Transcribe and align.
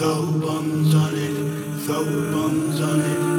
Bombs 0.00 0.94
on 0.94 1.14
it, 1.14 1.84
throw 1.84 2.04
bombs 2.32 2.80
on 2.80 3.00
it. 3.00 3.29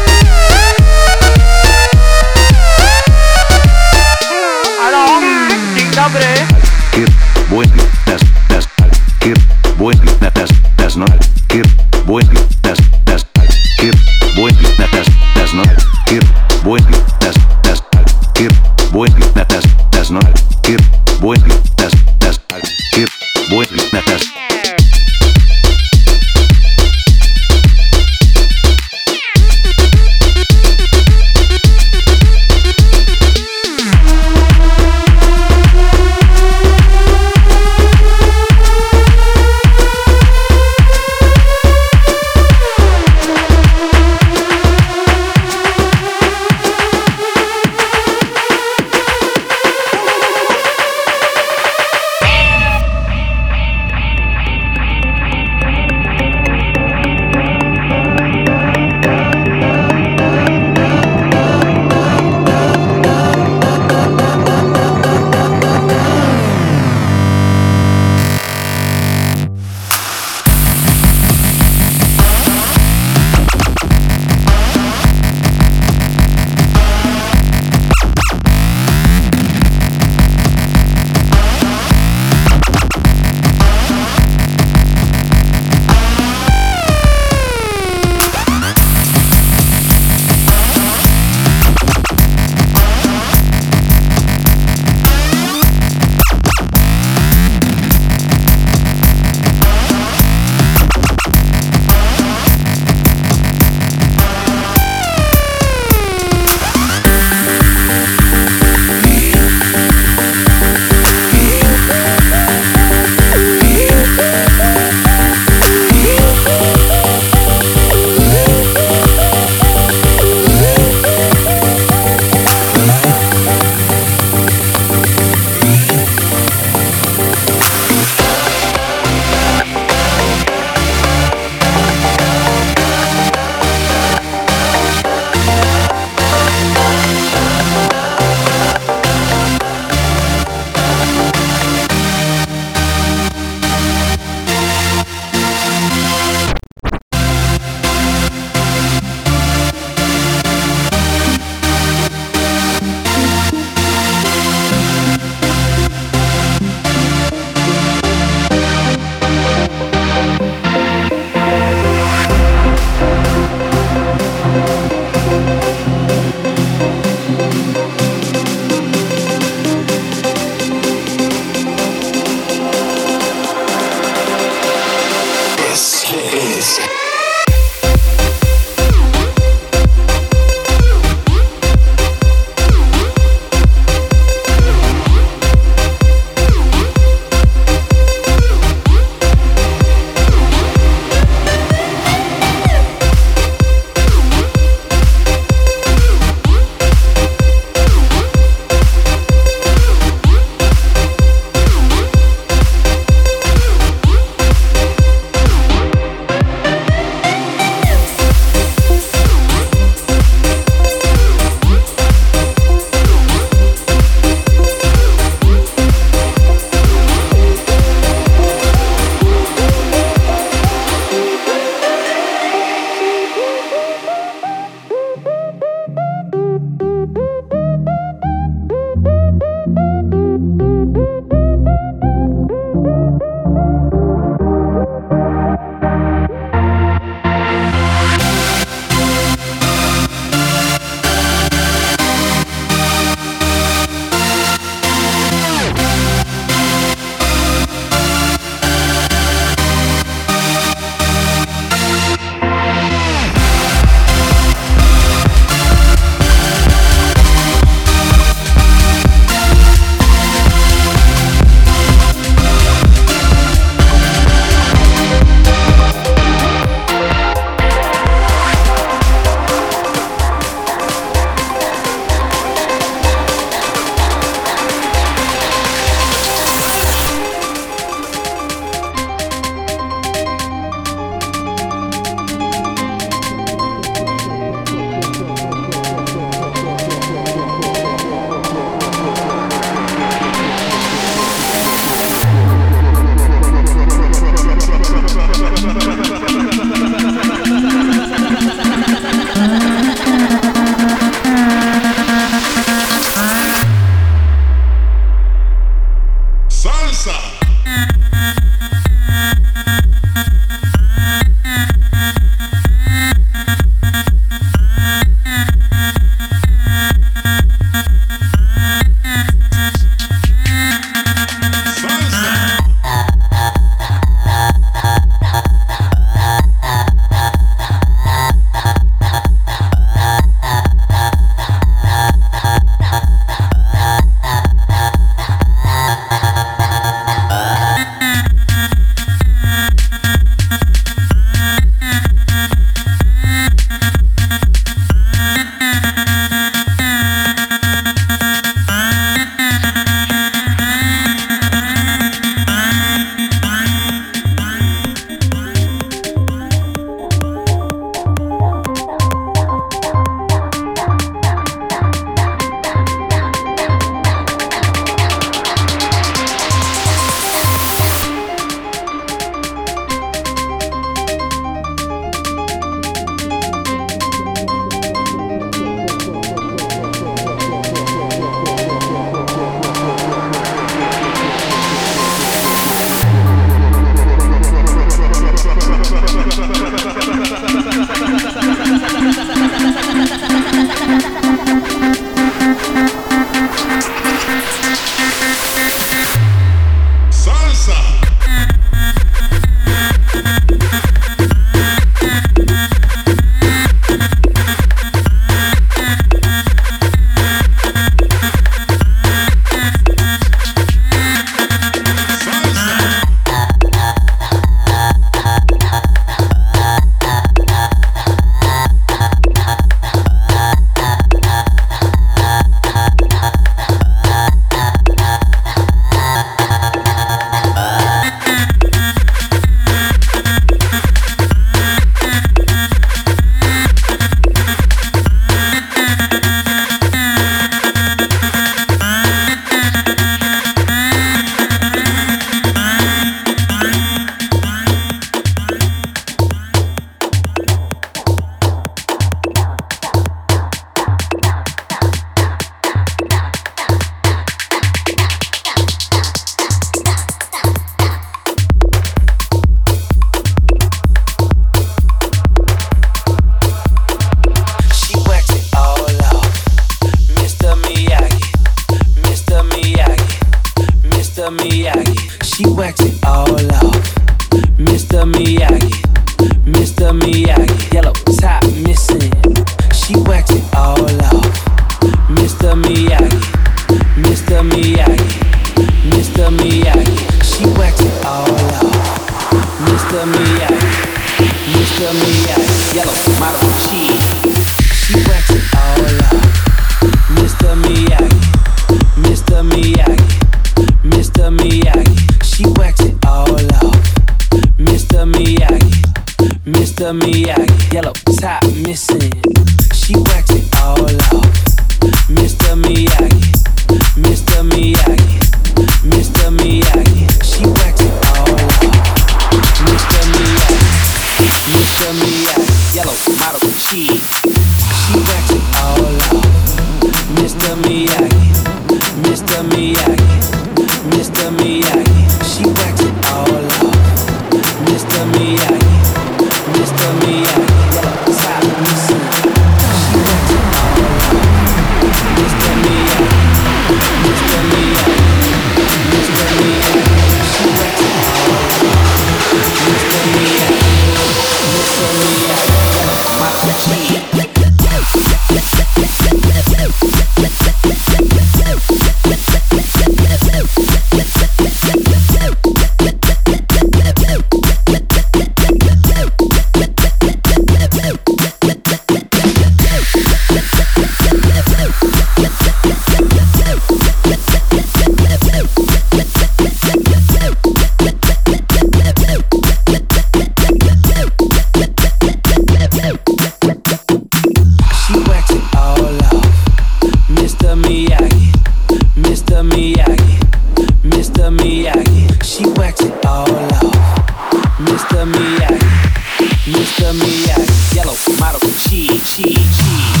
Yellow 597.73 597.93
cheese, 597.93 598.49
cheese, 598.67 599.15
cheese, 599.15 599.55
cheese, 599.55 600.00